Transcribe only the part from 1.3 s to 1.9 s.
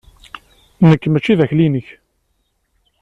d akli-nnek!